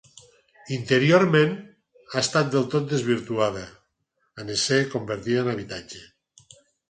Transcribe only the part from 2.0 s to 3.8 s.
ha estat del tot desvirtuada